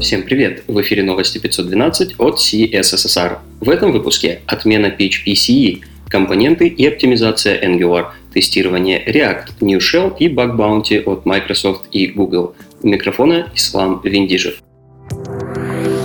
[0.00, 0.64] Всем привет!
[0.66, 3.38] В эфире новости 512 от CSSR.
[3.60, 10.28] В этом выпуске отмена PHP CE, компоненты и оптимизация Angular, тестирование React, New Shell и
[10.28, 12.54] Bug Bounty от Microsoft и Google.
[12.82, 14.56] У микрофона Ислам Виндижев.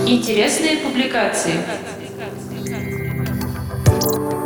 [0.06, 1.52] Интересные публикации.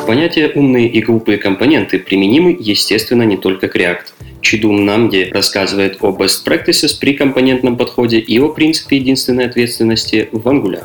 [0.06, 4.04] Понятие «умные и глупые компоненты» применимы, естественно, не только к React.
[4.44, 10.46] Чидум Намди рассказывает о best practices при компонентном подходе и о принципе единственной ответственности в
[10.46, 10.84] Angular.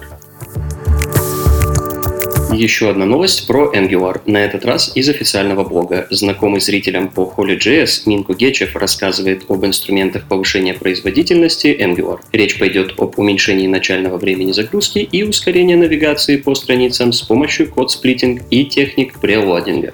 [2.54, 6.08] Еще одна новость про Angular, на этот раз из официального блога.
[6.10, 12.20] Знакомый зрителям по Holy.js Минку Гечев рассказывает об инструментах повышения производительности Angular.
[12.32, 18.42] Речь пойдет об уменьшении начального времени загрузки и ускорении навигации по страницам с помощью код-сплитинг
[18.50, 19.94] и техник прелодинга.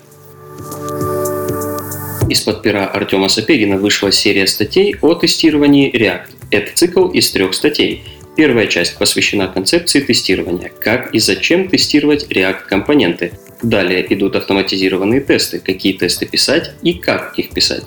[2.28, 6.30] Из-под пера Артема Сапегина вышла серия статей о тестировании React.
[6.50, 8.04] Это цикл из трех статей.
[8.36, 13.34] Первая часть посвящена концепции тестирования, как и зачем тестировать React-компоненты.
[13.62, 17.84] Далее идут автоматизированные тесты, какие тесты писать и как их писать.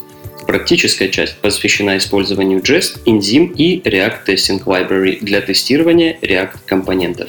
[0.46, 7.28] Практическая часть посвящена использованию Jest, Enzyme и React Testing Library для тестирования React-компонентов.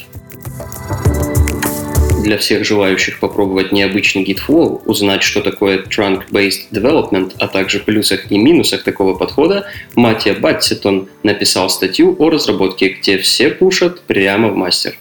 [2.24, 8.30] Для всех желающих попробовать необычный Git Flow, узнать, что такое Trunk-Based Development, а также плюсах
[8.32, 14.56] и минусах такого подхода, Матья Баттитон написал статью о разработке, где все пушат прямо в
[14.56, 14.96] мастер.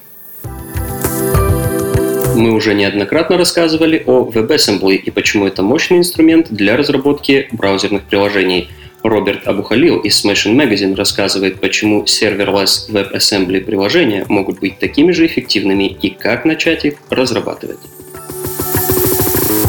[2.36, 8.70] Мы уже неоднократно рассказывали о WebAssembly и почему это мощный инструмент для разработки браузерных приложений–
[9.02, 15.84] Роберт Абухалил из Smashing Magazine рассказывает, почему serverless WebAssembly приложения могут быть такими же эффективными
[15.84, 17.78] и как начать их разрабатывать.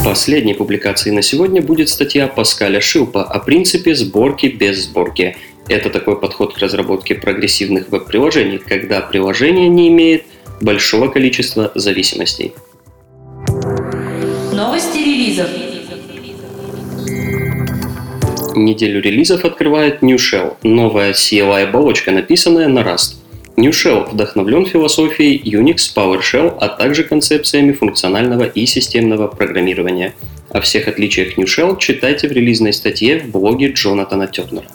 [0.04, 5.36] Последней публикацией на сегодня будет статья Паскаля Шилпа о принципе сборки без сборки.
[5.68, 10.24] Это такой подход к разработке прогрессивных веб-приложений, когда приложение не имеет
[10.60, 12.52] большого количества зависимостей.
[14.52, 15.48] Новости релизов.
[18.60, 23.14] Неделю релизов открывает New Shell, новая CLI-оболочка, написанная на Rust.
[23.56, 30.14] New Shell вдохновлен философией Unix, PowerShell, а также концепциями функционального и системного программирования.
[30.50, 34.66] О всех отличиях New Shell читайте в релизной статье в блоге Джонатана Тернера.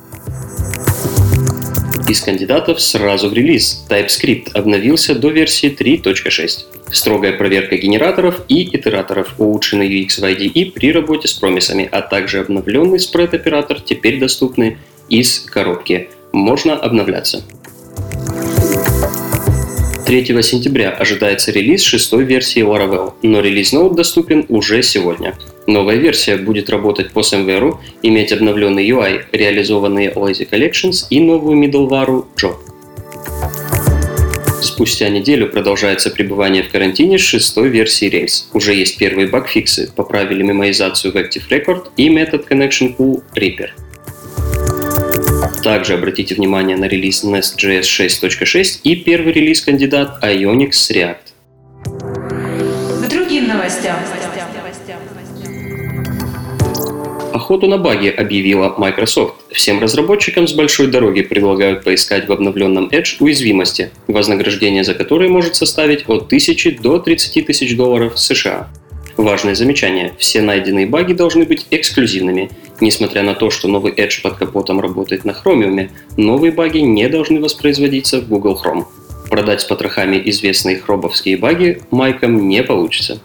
[2.09, 3.85] Из кандидатов сразу в релиз.
[3.88, 6.75] TypeScript обновился до версии 3.6.
[6.96, 12.40] Строгая проверка генераторов и итераторов, улучшенный UX в IDE при работе с промисами, а также
[12.40, 14.78] обновленный спред-оператор теперь доступны
[15.10, 16.08] из коробки.
[16.32, 17.44] Можно обновляться.
[20.06, 25.36] 3 сентября ожидается релиз шестой версии Laravel, но релиз ноут доступен уже сегодня.
[25.68, 32.24] Новая версия будет работать по SMWare, иметь обновленный UI, реализованные Lazy Collections и новую middleware
[32.38, 32.56] Job.
[34.66, 38.46] Спустя неделю продолжается пребывание в карантине шестой версии Rails.
[38.52, 43.70] Уже есть первые багфиксы, поправили мемоизацию в Active Record и метод Connection Pool Reaper–
[45.66, 51.18] также обратите внимание на релиз Nest.js 6.6 и первый релиз кандидат Ionix React.
[53.03, 53.97] К другим новостям.
[57.35, 59.34] Охоту на баги объявила Microsoft.
[59.51, 65.57] Всем разработчикам с большой дороги предлагают поискать в обновленном Edge уязвимости, вознаграждение за которые может
[65.57, 68.69] составить от 1000 до 30 тысяч долларов США.
[69.18, 70.13] Важное замечание.
[70.18, 72.51] Все найденные баги должны быть эксклюзивными.
[72.79, 77.41] Несмотря на то, что новый Edge под капотом работает на Chromium, новые баги не должны
[77.41, 78.85] воспроизводиться в Google Chrome.
[79.29, 83.19] Продать с потрохами известные хробовские баги майкам не получится.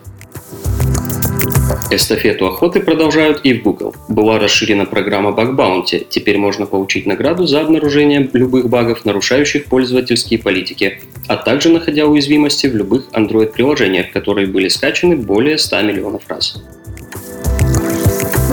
[1.93, 3.97] Эстафету охоты продолжают и в Google.
[4.09, 6.07] Была расширена программа Bug Bounty.
[6.09, 12.69] Теперь можно получить награду за обнаружение любых багов, нарушающих пользовательские политики, а также находя уязвимости
[12.69, 16.63] в любых Android-приложениях, которые были скачаны более 100 миллионов раз.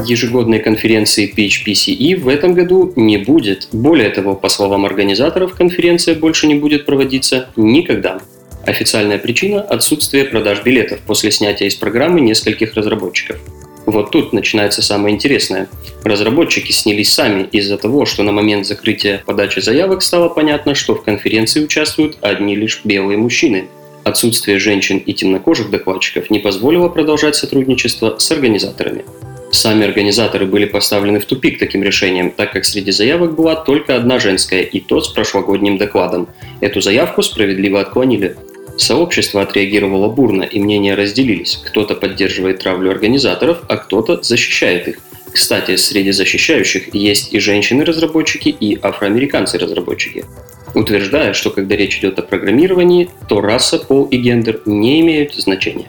[0.03, 3.67] Ежегодной конференции PHPCE в этом году не будет.
[3.71, 8.19] Более того, по словам организаторов, конференция больше не будет проводиться никогда.
[8.67, 13.37] Официальная причина– отсутствие продаж билетов после снятия из программы нескольких разработчиков.
[13.85, 15.69] Вот тут начинается самое интересное.
[16.03, 21.03] Разработчики снялись сами из-за того, что на момент закрытия подачи заявок стало понятно, что в
[21.05, 23.69] конференции участвуют одни лишь белые мужчины.
[24.03, 29.05] Отсутствие женщин и темнокожих докладчиков не позволило продолжать сотрудничество с организаторами.
[29.49, 34.19] Сами организаторы были поставлены в тупик таким решением, так как среди заявок была только одна
[34.19, 36.27] женская, и то с прошлогодним докладом.
[36.59, 38.35] Эту заявку справедливо отклонили.
[38.77, 41.59] Сообщество отреагировало бурно, и мнения разделились.
[41.65, 44.99] Кто-то поддерживает травлю организаторов, а кто-то защищает их.
[45.31, 50.25] Кстати, среди защищающих есть и женщины-разработчики, и афроамериканцы-разработчики,
[50.73, 55.87] утверждая, что когда речь идет о программировании, то раса, пол и гендер не имеют значения.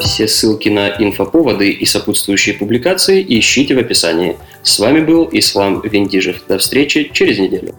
[0.00, 4.36] Все ссылки на инфоповоды и сопутствующие публикации ищите в описании.
[4.62, 6.42] С вами был Ислам Вендижев.
[6.48, 7.74] До встречи через неделю.